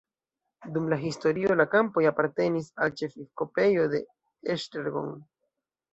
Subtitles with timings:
[0.77, 4.01] Dum la historio la kampoj apartenis al ĉefepiskopejo de
[4.55, 5.13] Esztergom.